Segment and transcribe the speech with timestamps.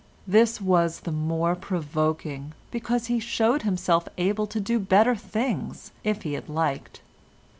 [0.25, 6.23] This was the more provoking because he showed himself able to do better things if
[6.23, 7.01] he had liked.